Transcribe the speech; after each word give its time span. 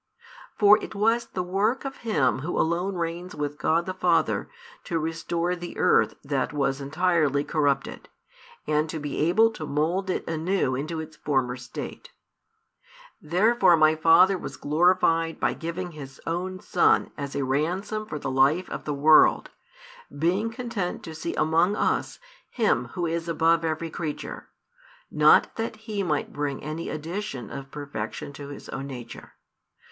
For 0.57 0.83
it 0.83 0.95
was 0.95 1.27
the 1.27 1.43
work 1.43 1.85
of 1.85 1.97
Him 1.97 2.39
Who 2.39 2.57
alone 2.57 2.95
reigns 2.95 3.35
with 3.35 3.59
God 3.59 3.85
the 3.85 3.93
Father 3.93 4.49
to 4.85 4.97
restore 4.97 5.55
the 5.55 5.77
earth 5.77 6.15
that 6.23 6.51
was 6.51 6.81
entirely 6.81 7.43
corrupted, 7.43 8.09
and 8.65 8.89
to 8.89 8.97
be 8.97 9.19
able 9.19 9.51
to 9.51 9.67
mould 9.67 10.09
it 10.09 10.27
anew 10.27 10.73
into 10.73 10.99
its 10.99 11.17
former 11.17 11.55
state. 11.55 12.09
Therefore 13.21 13.77
My 13.77 13.95
Father 13.95 14.39
was 14.39 14.57
glorified 14.57 15.39
by 15.39 15.53
giving 15.53 15.91
His 15.91 16.19
Own 16.25 16.59
Son 16.59 17.11
as 17.15 17.35
a 17.35 17.45
ransom 17.45 18.07
for 18.07 18.17
the 18.17 18.31
life 18.31 18.67
of 18.71 18.85
the 18.85 18.95
world, 18.95 19.51
being 20.17 20.49
content 20.49 21.03
to 21.03 21.13
see 21.13 21.35
among 21.35 21.75
us 21.75 22.17
Him 22.49 22.85
Who 22.95 23.05
is 23.05 23.27
above 23.29 23.63
every 23.63 23.91
creature, 23.91 24.49
not 25.11 25.57
that 25.57 25.75
He 25.75 26.01
might 26.01 26.33
bring 26.33 26.63
any 26.63 26.89
addition 26.89 27.51
of 27.51 27.69
perfection 27.69 28.33
to 28.33 28.47
His 28.47 28.67
Own 28.69 28.87
Nature. 28.87 29.33